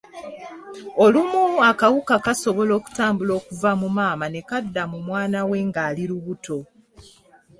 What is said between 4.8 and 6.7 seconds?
mu mwana we ng’ali lubuto.